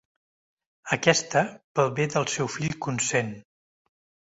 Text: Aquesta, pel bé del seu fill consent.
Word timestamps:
Aquesta, 0.97 1.45
pel 1.81 1.95
bé 2.01 2.09
del 2.17 2.29
seu 2.39 2.53
fill 2.59 2.77
consent. 2.91 3.35